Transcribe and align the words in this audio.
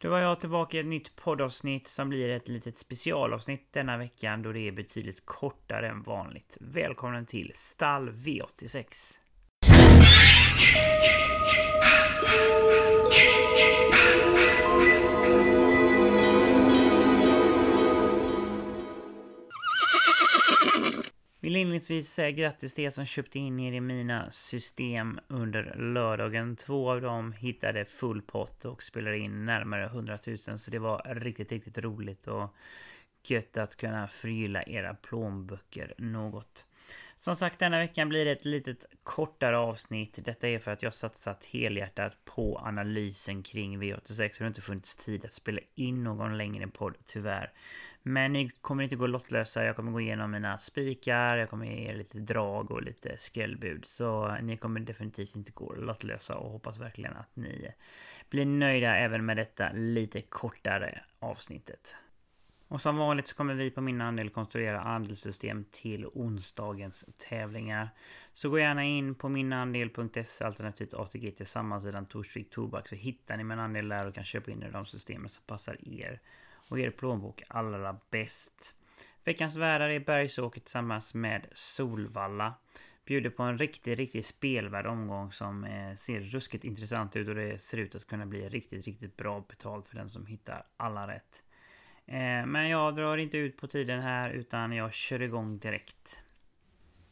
Då 0.00 0.08
var 0.10 0.18
jag 0.18 0.40
tillbaka 0.40 0.76
i 0.76 0.80
ett 0.80 0.86
nytt 0.86 1.16
poddavsnitt 1.16 1.88
som 1.88 2.08
blir 2.08 2.28
ett 2.28 2.48
litet 2.48 2.78
specialavsnitt 2.78 3.72
denna 3.72 3.96
veckan 3.96 4.42
då 4.42 4.52
det 4.52 4.60
är 4.60 4.72
betydligt 4.72 5.22
kortare 5.24 5.88
än 5.88 6.02
vanligt. 6.02 6.56
Välkommen 6.60 7.26
till 7.26 7.52
Stall 7.54 8.10
V86. 8.10 9.18
Inledningsvis 21.58 22.12
säga 22.12 22.30
grattis 22.30 22.74
till 22.74 22.84
er 22.84 22.90
som 22.90 23.06
köpte 23.06 23.38
in 23.38 23.60
er 23.60 23.72
i 23.72 23.80
mina 23.80 24.30
system 24.30 25.20
under 25.28 25.74
lördagen. 25.76 26.56
Två 26.56 26.90
av 26.90 27.00
dem 27.00 27.32
hittade 27.32 27.84
full 27.84 28.22
pott 28.22 28.64
och 28.64 28.82
spelade 28.82 29.18
in 29.18 29.44
närmare 29.44 29.84
100 29.84 30.18
000 30.26 30.38
så 30.38 30.70
det 30.70 30.78
var 30.78 31.14
riktigt, 31.14 31.52
riktigt 31.52 31.78
roligt 31.78 32.26
och 32.26 32.54
gött 33.26 33.56
att 33.56 33.76
kunna 33.76 34.08
förgylla 34.08 34.62
era 34.62 34.94
plånböcker 34.94 35.94
något. 35.98 36.66
Som 37.20 37.36
sagt, 37.36 37.58
denna 37.58 37.78
veckan 37.78 38.08
blir 38.08 38.24
det 38.24 38.30
ett 38.30 38.44
litet 38.44 38.86
kortare 39.02 39.58
avsnitt. 39.58 40.18
Detta 40.24 40.48
är 40.48 40.58
för 40.58 40.70
att 40.70 40.82
jag 40.82 40.94
satsat 40.94 41.44
helhjärtat 41.44 42.24
på 42.24 42.58
analysen 42.58 43.42
kring 43.42 43.82
V86 43.82 44.16
det 44.18 44.40
har 44.40 44.46
inte 44.46 44.60
funnits 44.60 44.96
tid 44.96 45.24
att 45.24 45.32
spela 45.32 45.60
in 45.74 46.04
någon 46.04 46.38
längre 46.38 46.66
podd, 46.66 46.94
tyvärr. 47.06 47.52
Men 48.02 48.32
ni 48.32 48.50
kommer 48.60 48.82
inte 48.82 48.96
gå 48.96 49.06
lottlösa. 49.06 49.64
Jag 49.64 49.76
kommer 49.76 49.92
gå 49.92 50.00
igenom 50.00 50.30
mina 50.30 50.58
spikar. 50.58 51.36
Jag 51.36 51.50
kommer 51.50 51.66
ge 51.66 51.90
er 51.90 51.94
lite 51.94 52.18
drag 52.18 52.70
och 52.70 52.82
lite 52.82 53.18
skrällbud. 53.18 53.84
Så 53.84 54.36
ni 54.42 54.56
kommer 54.56 54.80
definitivt 54.80 55.36
inte 55.36 55.52
gå 55.52 55.74
lottlösa 55.74 56.36
och 56.36 56.50
hoppas 56.50 56.78
verkligen 56.78 57.16
att 57.16 57.36
ni 57.36 57.74
blir 58.30 58.46
nöjda 58.46 58.96
även 58.96 59.26
med 59.26 59.36
detta 59.36 59.72
lite 59.72 60.20
kortare 60.20 61.00
avsnittet. 61.18 61.96
Och 62.68 62.80
som 62.80 62.96
vanligt 62.96 63.28
så 63.28 63.36
kommer 63.36 63.54
vi 63.54 63.70
på 63.70 63.80
min 63.80 64.00
andel 64.00 64.30
konstruera 64.30 64.80
andelssystem 64.80 65.64
till 65.70 66.06
onsdagens 66.06 67.04
tävlingar. 67.28 67.88
Så 68.32 68.50
gå 68.50 68.58
gärna 68.58 68.84
in 68.84 69.14
på 69.14 69.28
minandel.se 69.28 70.44
alternativt 70.44 70.94
ATG 70.94 71.30
till 71.30 71.46
sammansidan 71.46 72.06
Torsvik 72.06 72.50
Tobak 72.50 72.88
så 72.88 72.94
hittar 72.94 73.36
ni 73.36 73.44
min 73.44 73.58
andel 73.58 73.88
där 73.88 74.08
och 74.08 74.14
kan 74.14 74.24
köpa 74.24 74.50
in 74.50 74.62
i 74.62 74.70
de 74.70 74.86
systemen 74.86 75.28
som 75.28 75.42
passar 75.46 75.76
er 75.88 76.20
och 76.68 76.80
er 76.80 76.90
plånbok 76.90 77.42
allra 77.48 78.00
bäst. 78.10 78.74
Veckans 79.24 79.56
värdar 79.56 79.88
är 79.88 80.00
Bergsåker 80.00 80.60
tillsammans 80.60 81.14
med 81.14 81.46
Solvalla. 81.52 82.54
Bjuder 83.04 83.30
på 83.30 83.42
en 83.42 83.58
riktigt, 83.58 83.98
riktigt 83.98 84.26
spelvärd 84.26 84.86
omgång 84.86 85.32
som 85.32 85.64
eh, 85.64 85.94
ser 85.94 86.20
ruskigt 86.20 86.64
intressant 86.64 87.16
ut 87.16 87.28
och 87.28 87.34
det 87.34 87.62
ser 87.62 87.78
ut 87.78 87.94
att 87.94 88.06
kunna 88.06 88.26
bli 88.26 88.48
riktigt, 88.48 88.86
riktigt 88.86 89.16
bra 89.16 89.44
betalt 89.48 89.86
för 89.86 89.96
den 89.96 90.10
som 90.10 90.26
hittar 90.26 90.66
alla 90.76 91.08
rätt. 91.08 91.42
Eh, 92.08 92.46
men 92.46 92.68
jag 92.68 92.94
drar 92.94 93.16
inte 93.16 93.38
ut 93.38 93.56
på 93.56 93.66
tiden 93.66 94.00
här 94.00 94.30
utan 94.30 94.72
jag 94.72 94.92
kör 94.92 95.22
igång 95.22 95.58
direkt. 95.58 96.18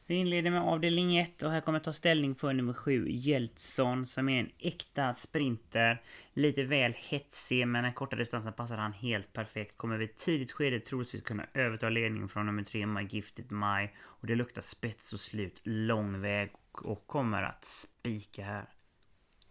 Vi 0.09 0.15
inleder 0.15 0.51
med 0.51 0.63
avdelning 0.63 1.19
1 1.19 1.43
och 1.43 1.51
här 1.51 1.61
kommer 1.61 1.79
jag 1.79 1.85
ta 1.85 1.93
ställning 1.93 2.35
för 2.35 2.53
nummer 2.53 2.73
7, 2.73 3.09
Jeltson, 3.09 4.07
som 4.07 4.29
är 4.29 4.41
en 4.41 4.51
äkta 4.59 5.15
sprinter. 5.15 6.03
Lite 6.33 6.65
väl 6.65 6.95
hetsig, 6.97 7.69
men 7.69 7.85
den 7.85 7.93
korta 7.93 8.17
distansen 8.17 8.53
passar 8.53 8.77
han 8.77 8.93
helt 8.93 9.33
perfekt. 9.33 9.77
Kommer 9.77 9.99
vid 9.99 10.17
tidigt 10.17 10.53
skede 10.53 10.81
troligtvis 10.81 11.23
kunna 11.23 11.47
överta 11.55 11.89
ledningen 11.89 12.29
från 12.29 12.47
nummer 12.47 12.63
3, 12.63 12.87
My 12.87 13.03
Gifted 13.03 13.53
My. 13.53 13.89
Och 13.99 14.27
det 14.27 14.35
luktar 14.35 14.63
spets 14.63 15.13
och 15.13 15.21
slut 15.21 15.61
lång 15.65 16.21
väg 16.21 16.51
och 16.73 17.07
kommer 17.07 17.43
att 17.43 17.65
spika 17.65 18.45
här. 18.45 18.65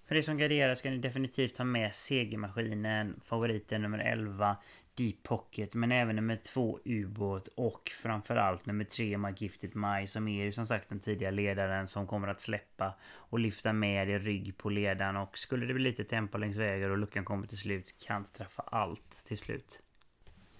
För 0.07 0.15
det 0.15 0.23
som 0.23 0.37
garderar 0.37 0.75
ska 0.75 0.89
ni 0.89 0.97
definitivt 0.97 1.57
ha 1.57 1.65
med 1.65 1.95
segermaskinen, 1.95 3.19
favoriten 3.23 3.81
nummer 3.81 3.99
11, 3.99 4.57
Deep 4.97 5.23
Pocket 5.23 5.73
men 5.73 5.91
även 5.91 6.15
nummer 6.15 6.35
två 6.35 6.79
ubåt 6.85 7.47
och 7.47 7.91
framförallt 8.01 8.65
nummer 8.65 8.83
tre 8.83 9.17
My 9.17 9.29
Gifted 9.37 9.75
My 9.75 10.07
som 10.07 10.27
är 10.27 10.43
ju 10.43 10.52
som 10.52 10.67
sagt 10.67 10.89
den 10.89 10.99
tidiga 10.99 11.31
ledaren 11.31 11.87
som 11.87 12.08
kommer 12.08 12.27
att 12.27 12.42
släppa 12.42 12.93
och 13.03 13.39
lyfta 13.39 13.73
med 13.73 14.09
i 14.09 14.20
rygg 14.20 14.58
på 14.58 14.70
ledaren 14.70 15.17
och 15.17 15.37
skulle 15.37 15.65
det 15.65 15.73
bli 15.73 15.83
lite 15.83 16.03
tempo 16.03 16.37
längs 16.37 16.58
vägar 16.58 16.89
och 16.89 16.97
luckan 16.97 17.25
kommer 17.25 17.47
till 17.47 17.58
slut 17.58 18.05
kan 18.08 18.25
straffa 18.25 18.61
allt 18.61 19.25
till 19.27 19.37
slut. 19.37 19.81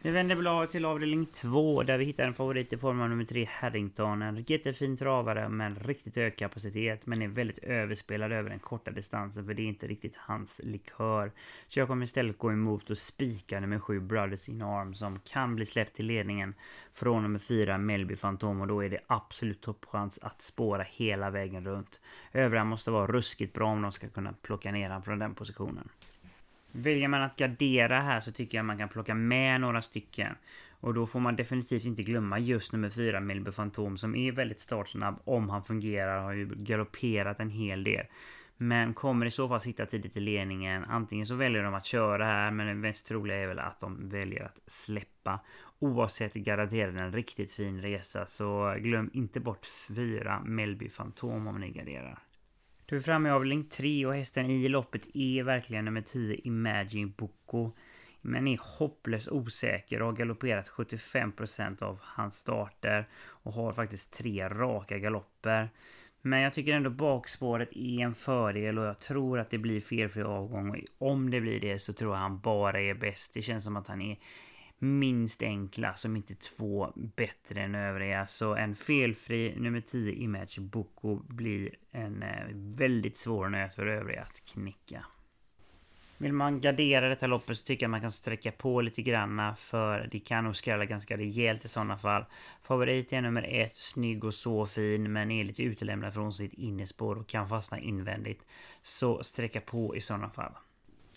Vi 0.05 0.11
vänder 0.11 0.35
blad 0.35 0.71
till 0.71 0.85
avdelning 0.85 1.25
2 1.25 1.83
där 1.83 1.97
vi 1.97 2.05
hittar 2.05 2.23
en 2.23 2.33
favorit 2.33 2.73
i 2.73 2.77
form 2.77 3.01
av 3.01 3.09
nummer 3.09 3.23
3 3.23 3.47
Harrington. 3.51 4.21
En 4.21 4.43
jättefin 4.47 4.97
travare 4.97 5.49
med 5.49 5.85
riktigt 5.85 6.16
hög 6.16 6.35
kapacitet 6.35 7.05
men 7.05 7.21
är 7.21 7.27
väldigt 7.27 7.57
överspelad 7.57 8.31
över 8.31 8.49
den 8.49 8.59
korta 8.59 8.91
distansen 8.91 9.45
för 9.45 9.53
det 9.53 9.61
är 9.61 9.67
inte 9.67 9.88
riktigt 9.88 10.16
hans 10.16 10.61
likör. 10.63 11.31
Så 11.67 11.79
jag 11.79 11.88
kommer 11.88 12.03
istället 12.03 12.38
gå 12.38 12.51
emot 12.51 12.89
och 12.89 12.97
spika 12.97 13.59
nummer 13.59 13.79
7 13.79 13.99
Brothers 13.99 14.49
in 14.49 14.61
Arm 14.61 14.93
som 14.93 15.19
kan 15.19 15.55
bli 15.55 15.66
släppt 15.66 15.95
till 15.95 16.05
ledningen 16.05 16.53
från 16.93 17.23
nummer 17.23 17.39
4 17.39 17.77
Melby 17.77 18.16
Phantom 18.16 18.61
och 18.61 18.67
då 18.67 18.83
är 18.83 18.89
det 18.89 18.99
absolut 19.07 19.61
toppchans 19.61 20.19
att 20.22 20.41
spåra 20.41 20.83
hela 20.83 21.29
vägen 21.29 21.66
runt. 21.66 22.01
Övriga 22.33 22.63
måste 22.63 22.91
vara 22.91 23.07
ruskigt 23.07 23.53
bra 23.53 23.67
om 23.67 23.81
de 23.81 23.91
ska 23.91 24.07
kunna 24.07 24.33
plocka 24.41 24.72
ner 24.72 24.89
honom 24.89 25.03
från 25.03 25.19
den 25.19 25.35
positionen. 25.35 25.89
Väljer 26.77 27.07
man 27.07 27.21
att 27.21 27.37
gardera 27.37 28.01
här 28.01 28.19
så 28.19 28.31
tycker 28.31 28.57
jag 28.57 28.65
man 28.65 28.77
kan 28.77 28.89
plocka 28.89 29.13
med 29.13 29.61
några 29.61 29.81
stycken. 29.81 30.35
Och 30.79 30.93
då 30.93 31.07
får 31.07 31.19
man 31.19 31.35
definitivt 31.35 31.85
inte 31.85 32.03
glömma 32.03 32.39
just 32.39 32.73
nummer 32.73 32.89
4 32.89 33.19
Melby 33.19 33.51
Fantom 33.51 33.97
som 33.97 34.15
är 34.15 34.31
väldigt 34.31 34.59
startsnabb 34.59 35.19
om 35.23 35.49
han 35.49 35.63
fungerar. 35.63 36.21
Har 36.21 36.33
ju 36.33 36.45
galopperat 36.55 37.39
en 37.39 37.49
hel 37.49 37.83
del. 37.83 38.05
Men 38.57 38.93
kommer 38.93 39.25
i 39.25 39.31
så 39.31 39.47
fall 39.47 39.61
sitta 39.61 39.85
tidigt 39.85 40.17
i 40.17 40.19
ledningen. 40.19 40.85
Antingen 40.85 41.25
så 41.25 41.35
väljer 41.35 41.63
de 41.63 41.73
att 41.73 41.85
köra 41.85 42.25
här 42.25 42.51
men 42.51 42.67
det 42.67 42.73
mest 42.73 43.07
troliga 43.07 43.37
är 43.37 43.47
väl 43.47 43.59
att 43.59 43.79
de 43.79 44.09
väljer 44.09 44.43
att 44.43 44.59
släppa. 44.67 45.39
Oavsett 45.79 46.33
garanterar 46.33 46.93
en 46.93 47.13
riktigt 47.13 47.51
fin 47.51 47.81
resa 47.81 48.25
så 48.25 48.75
glöm 48.79 49.09
inte 49.13 49.39
bort 49.39 49.65
4 49.87 50.41
Melby 50.45 50.89
Fantom 50.89 51.47
om 51.47 51.59
ni 51.59 51.71
garderar. 51.71 52.19
Då 52.85 52.96
är 52.96 53.00
vi 53.00 53.03
framme 53.03 53.29
i 53.29 53.31
avdelning 53.31 53.63
3 53.63 54.06
och 54.06 54.16
hästen 54.16 54.50
i 54.50 54.69
loppet 54.69 55.07
är 55.13 55.44
verkligen 55.44 55.85
nummer 55.85 56.01
10 56.01 56.35
Imagine 56.44 57.13
Boko. 57.18 57.72
Men 58.22 58.47
är 58.47 58.59
hopplöst 58.62 59.28
osäker 59.28 60.01
och 60.01 60.07
har 60.07 60.13
galopperat 60.13 60.69
75% 60.69 61.84
av 61.84 62.00
hans 62.01 62.38
starter 62.38 63.07
och 63.16 63.53
har 63.53 63.72
faktiskt 63.72 64.13
tre 64.13 64.50
raka 64.50 64.97
galopper. 64.97 65.69
Men 66.22 66.40
jag 66.40 66.53
tycker 66.53 66.73
ändå 66.73 66.90
bakspåret 66.90 67.69
är 67.72 68.00
en 68.00 68.16
fördel 68.16 68.79
och 68.79 68.85
jag 68.85 69.00
tror 69.00 69.40
att 69.40 69.50
det 69.50 69.57
blir 69.57 69.79
felfri 69.79 70.23
avgång. 70.23 70.69
Och 70.69 71.07
om 71.07 71.31
det 71.31 71.41
blir 71.41 71.59
det 71.59 71.79
så 71.79 71.94
tror 71.94 72.13
jag 72.13 72.19
han 72.19 72.40
bara 72.40 72.81
är 72.81 72.94
bäst. 72.94 73.34
Det 73.34 73.41
känns 73.41 73.63
som 73.63 73.75
att 73.75 73.88
han 73.88 74.02
är 74.02 74.17
minst 74.85 75.44
enkla, 75.44 75.96
som 75.96 76.16
inte 76.16 76.35
två, 76.35 76.94
bättre 76.96 77.62
än 77.62 77.75
övriga. 77.75 78.28
Så 78.28 78.56
en 78.56 78.75
felfri 78.75 79.56
nummer 79.57 79.81
10 79.81 80.12
Image 80.12 80.59
Boko 80.59 81.16
blir 81.16 81.69
en 81.91 82.23
eh, 82.23 82.46
väldigt 82.53 83.18
svår 83.18 83.50
nöt 83.50 83.75
för 83.75 83.88
övriga 83.88 84.22
att 84.22 84.51
knäcka. 84.53 85.06
Vill 86.18 86.34
man 86.34 86.62
gardera 86.62 87.09
detta 87.09 87.28
loppet 87.28 87.57
så 87.57 87.66
tycker 87.66 87.84
jag 87.84 87.91
man 87.91 88.01
kan 88.01 88.12
sträcka 88.12 88.51
på 88.51 88.81
lite 88.81 89.01
granna 89.01 89.56
för 89.56 90.09
det 90.12 90.19
kan 90.19 90.44
nog 90.44 90.56
skrälla 90.56 90.85
ganska 90.85 91.17
rejält 91.17 91.66
i 91.66 91.67
sådana 91.67 91.97
fall. 91.97 92.25
Favorit 92.63 93.13
är 93.13 93.22
nummer 93.22 93.46
ett, 93.50 93.75
snygg 93.75 94.23
och 94.23 94.34
så 94.34 94.66
fin 94.66 95.12
men 95.12 95.31
är 95.31 95.44
lite 95.44 95.63
utelämnad 95.63 96.13
från 96.13 96.34
sitt 96.34 96.53
innespår 96.53 97.16
och 97.16 97.28
kan 97.28 97.50
fastna 97.50 97.79
invändigt. 97.79 98.50
Så 98.81 99.23
sträcka 99.23 99.62
på 99.62 99.96
i 99.96 100.02
sådana 100.02 100.29
fall. 100.29 100.52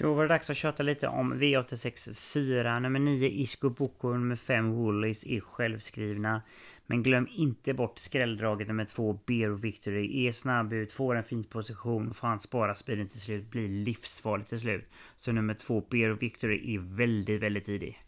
Då 0.01 0.15
var 0.15 0.23
det 0.23 0.29
dags 0.29 0.51
att 0.51 0.57
köta 0.57 0.83
lite 0.83 1.09
om 1.09 1.35
V86 1.35 2.15
4. 2.15 2.79
Nummer 2.79 3.01
9 3.01 3.29
Isco 3.29 3.71
Boko 3.71 4.09
och 4.09 4.21
nummer 4.21 4.37
5 4.37 4.71
Woolies 4.73 5.27
är 5.27 5.41
självskrivna. 5.41 6.43
Men 6.87 7.03
glöm 7.03 7.29
inte 7.31 7.75
bort 7.75 7.99
skrälldraget 7.99 8.69
nummer 8.69 8.85
2 8.85 9.21
Beer 9.27 9.49
Victory. 9.49 10.27
Är 10.27 10.33
snabb 10.33 10.73
ut, 10.73 10.93
får 10.93 11.17
en 11.17 11.25
fin 11.25 11.45
position, 11.45 12.09
och 12.09 12.17
får 12.17 12.29
han 12.29 12.41
spara 12.41 12.75
speeden 12.75 13.09
till 13.09 13.21
slut, 13.21 13.51
blir 13.51 13.69
livsfarlig 13.69 14.47
till 14.47 14.61
slut. 14.61 14.85
Så 15.19 15.33
nummer 15.33 15.55
2 15.55 15.81
Beer 15.91 16.11
Victory 16.11 16.75
är 16.75 16.79
väldigt, 16.79 17.43
väldigt 17.43 17.65
tidig. 17.65 17.99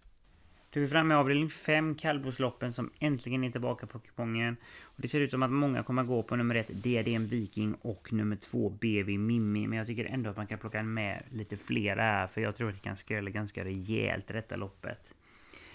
Då 0.72 0.80
är 0.80 0.84
vi 0.84 0.90
framme 0.90 1.14
i 1.14 1.16
avdelning 1.16 1.48
5, 1.48 1.94
kallblodsloppen 1.94 2.72
som 2.72 2.90
äntligen 2.98 3.44
är 3.44 3.50
tillbaka 3.50 3.86
på 3.86 3.98
kupongen. 3.98 4.56
Och 4.82 5.02
det 5.02 5.08
ser 5.08 5.20
ut 5.20 5.30
som 5.30 5.42
att 5.42 5.50
många 5.50 5.82
kommer 5.82 6.02
gå 6.02 6.22
på 6.22 6.36
nummer 6.36 6.54
1, 6.54 6.68
DDM 6.68 7.26
Viking 7.26 7.74
och 7.82 8.12
nummer 8.12 8.36
2, 8.36 8.70
BV 8.70 9.18
Mimmi. 9.18 9.66
Men 9.66 9.78
jag 9.78 9.86
tycker 9.86 10.04
ändå 10.04 10.30
att 10.30 10.36
man 10.36 10.46
kan 10.46 10.58
plocka 10.58 10.82
med 10.82 11.22
lite 11.30 11.56
flera 11.56 12.02
här, 12.02 12.26
för 12.26 12.40
jag 12.40 12.56
tror 12.56 12.68
att 12.68 12.74
det 12.74 12.80
kan 12.80 12.96
skrälla 12.96 13.30
ganska 13.30 13.64
rejält 13.64 14.26
detta 14.28 14.56
loppet. 14.56 15.14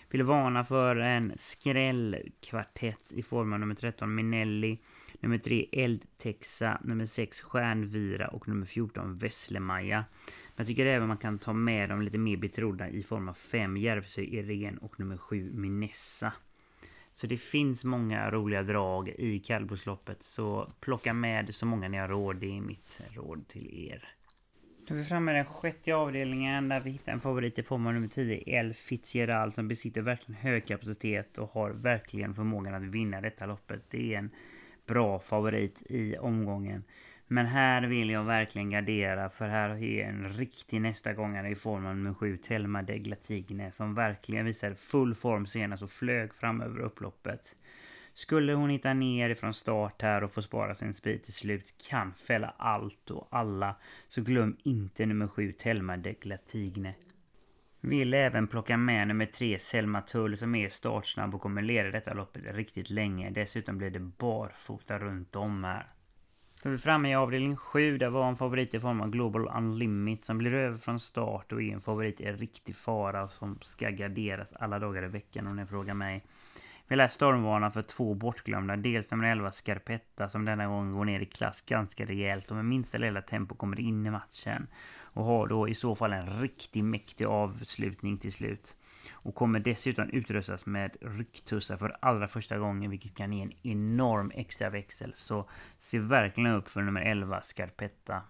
Vill 0.09 0.23
varna 0.23 0.63
för 0.63 0.95
en 0.95 1.33
skrällkvartett 1.37 3.11
i 3.11 3.23
form 3.23 3.53
av 3.53 3.59
nummer 3.59 3.75
13, 3.75 4.15
Minelli, 4.15 4.77
nummer 5.19 5.37
3, 5.37 5.67
Eldtexa, 5.71 6.81
nummer 6.83 7.05
6, 7.05 7.41
Stjärnvira 7.41 8.27
och 8.27 8.47
nummer 8.47 8.65
14, 8.65 9.17
Vesslemaja. 9.17 10.05
Jag 10.55 10.67
tycker 10.67 10.85
även 10.85 11.07
man 11.07 11.17
kan 11.17 11.39
ta 11.39 11.53
med 11.53 11.89
dem 11.89 12.01
lite 12.01 12.17
mer 12.17 12.37
betrodda 12.37 12.89
i 12.89 13.03
form 13.03 13.29
av 13.29 13.33
5 13.33 13.77
Järvsö 13.77 14.21
Irene 14.21 14.77
och 14.81 14.99
nummer 14.99 15.17
7 15.17 15.51
Minessa. 15.53 16.33
Så 17.13 17.27
det 17.27 17.37
finns 17.37 17.83
många 17.83 18.31
roliga 18.31 18.63
drag 18.63 19.09
i 19.09 19.39
kallblodsloppet 19.39 20.23
så 20.23 20.73
plocka 20.79 21.13
med 21.13 21.55
så 21.55 21.65
många 21.65 21.87
ni 21.87 21.97
har 21.97 22.07
råd. 22.07 22.35
Det 22.35 22.57
är 22.57 22.61
mitt 22.61 23.01
råd 23.13 23.47
till 23.47 23.89
er. 23.89 24.03
Då 24.87 24.93
är 24.93 24.97
vi 24.97 25.03
framme 25.03 25.31
i 25.31 25.35
den 25.35 25.45
sjätte 25.45 25.95
avdelningen 25.95 26.69
där 26.69 26.79
vi 26.79 26.89
hittar 26.89 27.11
en 27.11 27.21
favorit 27.21 27.59
i 27.59 27.63
form 27.63 27.87
av 27.87 27.93
nummer 27.93 28.07
10, 28.07 28.43
El 28.45 28.73
Fitzgerald, 28.73 29.53
som 29.53 29.67
besitter 29.67 30.01
verkligen 30.01 30.41
hög 30.41 30.67
kapacitet 30.67 31.37
och 31.37 31.49
har 31.49 31.71
verkligen 31.71 32.33
förmågan 32.33 32.73
att 32.73 32.95
vinna 32.95 33.21
detta 33.21 33.45
loppet. 33.45 33.81
Det 33.89 34.13
är 34.13 34.17
en 34.17 34.29
bra 34.85 35.19
favorit 35.19 35.83
i 35.89 36.17
omgången. 36.17 36.83
Men 37.27 37.45
här 37.45 37.81
vill 37.81 38.09
jag 38.09 38.23
verkligen 38.23 38.69
gardera 38.69 39.29
för 39.29 39.47
här 39.47 39.83
är 39.83 40.05
en 40.05 40.29
riktig 40.29 40.81
nästa 40.81 41.13
gångare 41.13 41.49
i 41.49 41.55
form 41.55 41.85
av 41.85 41.95
nummer 41.95 42.13
7 42.13 42.37
Telma 42.37 42.81
Deglatigne, 42.81 43.71
som 43.71 43.95
verkligen 43.95 44.45
visade 44.45 44.75
full 44.75 45.15
form 45.15 45.47
senast 45.47 45.83
och 45.83 45.91
flög 45.91 46.33
fram 46.33 46.61
över 46.61 46.79
upploppet. 46.79 47.55
Skulle 48.13 48.53
hon 48.53 48.69
hitta 48.69 48.93
ner 48.93 49.29
ifrån 49.29 49.53
start 49.53 50.01
här 50.01 50.23
och 50.23 50.31
få 50.31 50.41
spara 50.41 50.75
sin 50.75 50.93
speed 50.93 51.23
till 51.23 51.33
slut 51.33 51.87
kan 51.89 52.13
fälla 52.13 52.53
allt 52.57 53.11
och 53.11 53.27
alla 53.31 53.75
så 54.07 54.21
glöm 54.21 54.57
inte 54.63 55.05
nummer 55.05 55.27
7 55.27 55.51
Telma 55.51 55.97
Deglatigne. 55.97 56.93
Vill 57.87 58.13
även 58.13 58.47
plocka 58.47 58.77
med 58.77 59.07
nummer 59.07 59.25
3 59.25 59.59
Selma 59.59 60.01
Tull 60.01 60.37
som 60.37 60.55
är 60.55 60.69
startsnabb 60.69 61.35
och 61.35 61.41
kommer 61.41 61.61
leda 61.61 61.91
detta 61.91 62.13
loppet 62.13 62.55
riktigt 62.55 62.89
länge. 62.89 63.29
Dessutom 63.29 63.77
blir 63.77 63.89
det 63.89 63.99
barfota 63.99 64.99
runt 64.99 65.35
om 65.35 65.63
här. 65.63 65.87
Så 66.55 66.69
vi 66.69 66.75
är 66.75 66.79
framme 66.79 67.11
i 67.11 67.15
avdelning 67.15 67.55
7. 67.55 67.97
Där 67.97 68.09
var 68.09 68.27
en 68.27 68.35
favorit 68.35 68.73
i 68.73 68.79
form 68.79 69.01
av 69.01 69.09
Global 69.09 69.47
Unlimit 69.47 70.25
som 70.25 70.37
blir 70.37 70.53
över 70.53 70.77
från 70.77 70.99
start 70.99 71.51
och 71.51 71.61
är 71.61 71.73
en 71.73 71.81
favorit 71.81 72.21
i 72.21 72.31
riktig 72.31 72.75
fara 72.75 73.29
som 73.29 73.59
ska 73.61 73.89
garderas 73.89 74.53
alla 74.53 74.79
dagar 74.79 75.05
i 75.05 75.07
veckan 75.07 75.47
om 75.47 75.55
ni 75.55 75.65
frågar 75.65 75.93
mig. 75.93 76.23
Vi 76.87 76.95
lär 76.95 77.07
stormvarna 77.07 77.71
för 77.71 77.81
två 77.81 78.13
bortglömda. 78.13 78.75
Dels 78.75 79.11
nummer 79.11 79.31
11 79.31 79.49
Scarpetta 79.49 80.29
som 80.29 80.45
denna 80.45 80.67
gång 80.67 80.93
går 80.93 81.05
ner 81.05 81.19
i 81.19 81.25
klass 81.25 81.61
ganska 81.61 82.05
rejält 82.05 82.49
och 82.49 82.55
med 82.55 82.65
minsta 82.65 82.97
lilla 82.97 83.21
tempo 83.21 83.55
kommer 83.55 83.79
in 83.79 84.05
i 84.05 84.09
matchen. 84.11 84.67
Och 85.15 85.25
har 85.25 85.47
då 85.47 85.69
i 85.69 85.75
så 85.75 85.95
fall 85.95 86.13
en 86.13 86.41
riktigt 86.41 86.85
mäktig 86.85 87.25
avslutning 87.25 88.17
till 88.17 88.33
slut. 88.33 88.75
Och 89.13 89.35
kommer 89.35 89.59
dessutom 89.59 90.09
utrustas 90.09 90.65
med 90.65 90.97
rycktussar 91.01 91.77
för 91.77 91.95
allra 91.99 92.27
första 92.27 92.57
gången 92.57 92.91
vilket 92.91 93.17
kan 93.17 93.33
ge 93.33 93.41
en 93.41 93.51
enorm 93.63 94.31
extra 94.35 94.69
växel. 94.69 95.11
Så 95.15 95.49
se 95.79 95.99
verkligen 95.99 96.51
upp 96.51 96.69
för 96.69 96.81
nummer 96.81 97.01
11 97.01 97.41
Scarpetta. 97.41 98.21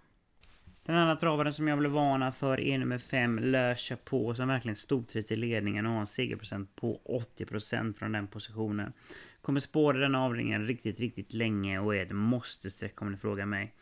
Den 0.86 0.96
andra 0.96 1.16
travaren 1.16 1.54
som 1.54 1.68
jag 1.68 1.78
vill 1.78 1.88
varna 1.88 2.32
för 2.32 2.60
är 2.60 2.78
nummer 2.78 2.98
5 2.98 3.40
Le 3.40 3.76
Chapeau 3.76 4.34
som 4.34 4.48
verkligen 4.48 4.76
stortrivs 4.76 5.32
i 5.32 5.36
ledningen 5.36 5.86
och 5.86 5.92
har 5.92 6.00
en 6.00 6.08
segerprocent 6.08 6.76
på 6.76 7.02
80% 7.38 7.94
från 7.94 8.12
den 8.12 8.28
positionen. 8.28 8.94
Kommer 9.42 9.60
spåra 9.60 9.98
den 9.98 10.16
avdelningen 10.16 10.68
riktigt, 10.68 11.00
riktigt 11.00 11.34
länge 11.34 11.80
och 11.80 11.96
är 11.96 12.02
ett 12.02 12.16
måste-streck 12.16 13.02
om 13.02 13.12
ni 13.12 13.18
frågar 13.18 13.46
mig. 13.46 13.74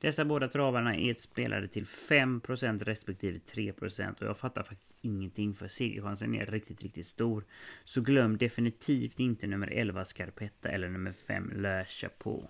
Dessa 0.00 0.24
båda 0.24 0.48
travarna 0.48 0.96
är 0.96 1.14
spelade 1.14 1.68
till 1.68 1.84
5% 1.84 2.84
respektive 2.84 3.38
3% 3.38 4.20
och 4.20 4.26
jag 4.26 4.38
fattar 4.38 4.62
faktiskt 4.62 4.96
ingenting 5.00 5.54
för 5.54 5.68
segerchansen 5.68 6.34
är 6.34 6.46
riktigt, 6.46 6.82
riktigt 6.82 7.06
stor. 7.06 7.44
Så 7.84 8.00
glöm 8.00 8.38
definitivt 8.38 9.20
inte 9.20 9.46
nummer 9.46 9.66
11 9.66 10.04
Scarpetta 10.04 10.68
eller 10.68 10.88
nummer 10.88 11.12
5 11.12 11.52
Le 11.54 11.84
Chapeau. 11.84 12.48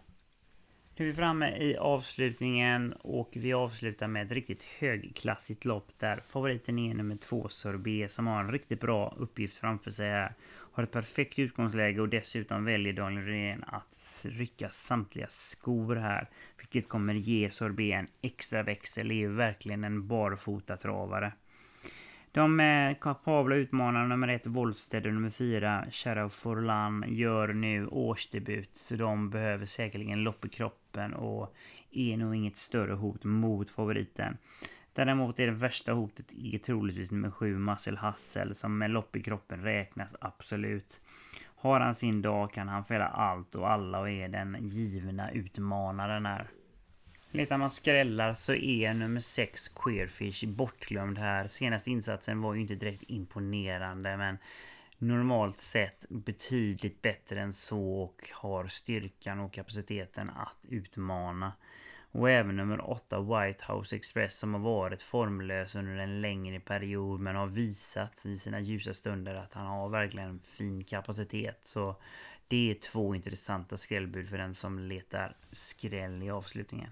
Nu 1.00 1.06
är 1.06 1.10
vi 1.10 1.16
framme 1.16 1.56
i 1.56 1.76
avslutningen 1.76 2.92
och 2.92 3.30
vi 3.32 3.52
avslutar 3.52 4.08
med 4.08 4.26
ett 4.26 4.32
riktigt 4.32 4.64
högklassigt 4.64 5.64
lopp 5.64 5.88
där 5.98 6.20
favoriten 6.20 6.78
är 6.78 6.94
nummer 6.94 7.16
2 7.16 7.48
Sorbet 7.48 8.12
som 8.12 8.26
har 8.26 8.40
en 8.40 8.52
riktigt 8.52 8.80
bra 8.80 9.14
uppgift 9.18 9.56
framför 9.56 9.90
sig 9.90 10.10
här. 10.10 10.34
Har 10.48 10.82
ett 10.82 10.90
perfekt 10.90 11.38
utgångsläge 11.38 12.00
och 12.00 12.08
dessutom 12.08 12.64
väljer 12.64 12.92
Daniel 12.92 13.24
Redén 13.26 13.64
att 13.66 14.26
rycka 14.28 14.68
samtliga 14.68 15.26
skor 15.28 15.96
här. 15.96 16.28
Vilket 16.58 16.88
kommer 16.88 17.14
ge 17.14 17.50
Sorbet 17.50 17.94
en 17.94 18.08
extra 18.22 18.62
växel. 18.62 19.08
Det 19.08 19.14
är 19.14 19.16
ju 19.16 19.32
verkligen 19.32 19.84
en 19.84 20.08
barfota 20.08 20.76
travare. 20.76 21.32
De 22.32 22.60
är 22.60 22.94
kapabla 22.94 23.54
utmanarna 23.54 24.06
nummer 24.06 24.28
ett 24.28 24.46
Wollsted 24.46 25.06
och 25.06 25.14
nummer 25.14 25.30
fyra 25.30 25.84
Shadow 25.90 26.28
Forlan 26.28 27.04
gör 27.08 27.48
nu 27.48 27.86
årsdebut. 27.86 28.76
Så 28.76 28.96
de 28.96 29.30
behöver 29.30 29.66
säkerligen 29.66 30.22
lopp 30.22 30.44
i 30.44 30.48
kroppen 30.48 31.14
och 31.14 31.54
är 31.90 32.16
nog 32.16 32.34
inget 32.34 32.56
större 32.56 32.92
hot 32.92 33.24
mot 33.24 33.70
favoriten. 33.70 34.36
Däremot 34.92 35.40
är 35.40 35.46
det 35.46 35.52
värsta 35.52 35.92
hotet 35.92 36.32
är 36.32 36.58
troligtvis 36.58 37.10
nummer 37.10 37.30
sju 37.30 37.58
Marcel 37.58 37.96
Hassel 37.96 38.54
som 38.54 38.78
med 38.78 38.90
lopp 38.90 39.16
i 39.16 39.22
kroppen 39.22 39.62
räknas 39.62 40.16
absolut. 40.20 41.00
Har 41.56 41.80
han 41.80 41.94
sin 41.94 42.22
dag 42.22 42.52
kan 42.52 42.68
han 42.68 42.84
fälla 42.84 43.06
allt 43.06 43.54
och 43.54 43.70
alla 43.70 44.00
och 44.00 44.10
är 44.10 44.28
den 44.28 44.56
givna 44.60 45.30
utmanaren 45.30 46.26
här. 46.26 46.46
Letar 47.32 47.58
man 47.58 47.70
skrällar 47.70 48.34
så 48.34 48.54
är 48.54 48.94
nummer 48.94 49.20
6 49.20 49.68
Queerfish 49.68 50.46
bortglömd 50.46 51.18
här. 51.18 51.48
Senaste 51.48 51.90
insatsen 51.90 52.42
var 52.42 52.54
ju 52.54 52.60
inte 52.60 52.74
direkt 52.74 53.02
imponerande 53.06 54.16
men 54.16 54.38
normalt 54.98 55.58
sett 55.58 56.04
betydligt 56.08 57.02
bättre 57.02 57.40
än 57.40 57.52
så 57.52 58.02
och 58.02 58.30
har 58.32 58.66
styrkan 58.66 59.40
och 59.40 59.52
kapaciteten 59.52 60.30
att 60.30 60.66
utmana. 60.68 61.52
Och 62.12 62.30
även 62.30 62.56
nummer 62.56 62.90
8 62.90 63.20
White 63.20 63.72
House 63.72 63.96
Express 63.96 64.38
som 64.38 64.54
har 64.54 64.60
varit 64.60 65.02
formlös 65.02 65.74
under 65.74 65.96
en 65.96 66.20
längre 66.20 66.60
period 66.60 67.20
men 67.20 67.36
har 67.36 67.46
visat 67.46 68.26
i 68.26 68.38
sina 68.38 68.60
ljusa 68.60 68.94
stunder 68.94 69.34
att 69.34 69.54
han 69.54 69.66
har 69.66 69.88
verkligen 69.88 70.38
fin 70.38 70.84
kapacitet. 70.84 71.60
Så 71.62 71.96
det 72.48 72.70
är 72.70 72.74
två 72.74 73.14
intressanta 73.14 73.76
skrällbud 73.76 74.28
för 74.28 74.38
den 74.38 74.54
som 74.54 74.78
letar 74.78 75.36
skräll 75.52 76.22
i 76.22 76.30
avslutningen. 76.30 76.90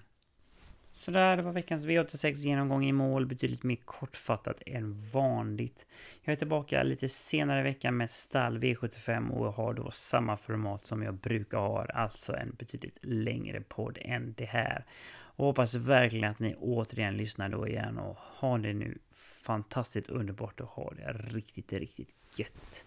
Sådär, 0.99 1.37
det 1.37 1.43
var 1.43 1.53
veckans 1.53 1.87
V86 1.87 2.35
genomgång 2.35 2.85
i 2.85 2.93
mål 2.93 3.27
betydligt 3.27 3.63
mer 3.63 3.77
kortfattat 3.77 4.63
än 4.67 5.03
vanligt. 5.13 5.87
Jag 6.23 6.33
är 6.33 6.37
tillbaka 6.37 6.83
lite 6.83 7.09
senare 7.09 7.61
i 7.61 7.63
veckan 7.63 7.97
med 7.97 8.11
stall 8.11 8.59
V75 8.59 9.31
och 9.31 9.53
har 9.53 9.75
då 9.75 9.91
samma 9.91 10.37
format 10.37 10.87
som 10.87 11.03
jag 11.03 11.15
brukar 11.15 11.59
ha, 11.59 11.85
alltså 11.85 12.37
en 12.37 12.55
betydligt 12.59 12.99
längre 13.03 13.61
podd 13.61 13.99
än 14.01 14.35
det 14.37 14.45
här. 14.45 14.85
Och 15.11 15.47
hoppas 15.47 15.75
verkligen 15.75 16.31
att 16.31 16.39
ni 16.39 16.55
återigen 16.55 17.17
lyssnar 17.17 17.49
då 17.49 17.69
igen 17.69 17.99
och 17.99 18.17
ha 18.17 18.59
det 18.59 18.73
nu 18.73 18.99
fantastiskt 19.15 20.11
underbart 20.11 20.61
och 20.61 20.69
ha 20.69 20.93
det 20.97 21.13
riktigt, 21.13 21.73
riktigt 21.73 22.11
gött. 22.37 22.85